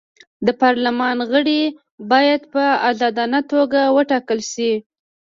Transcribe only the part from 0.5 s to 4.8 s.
پارلمان غړي باید په ازادانه توګه وټاکل شي.